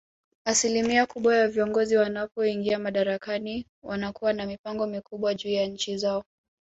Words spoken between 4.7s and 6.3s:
mikubwa juu ya nchi zao